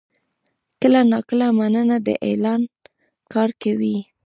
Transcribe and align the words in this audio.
کله 0.81 0.99
ناکله 1.11 1.47
«مننه» 1.57 1.97
د 2.05 2.07
اعلان 2.27 2.61
کار 3.33 3.49
کوي. 3.61 3.97